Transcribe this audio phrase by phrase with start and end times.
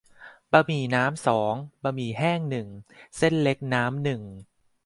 [0.51, 1.53] บะหมี่น้ำสอง
[1.83, 2.67] บะหมี่แห้งหนึ่ง
[3.17, 4.21] เส้นเล็กน้ำหนึ่ง